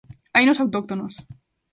[0.35, 1.13] Hainos autóctonos.